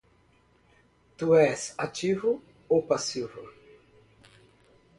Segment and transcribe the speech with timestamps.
[1.17, 2.33] Tu és ativo
[2.77, 3.47] ou passivo?